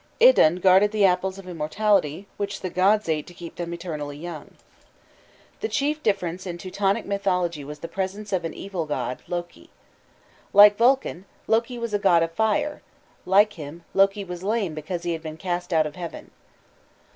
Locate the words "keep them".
3.35-3.71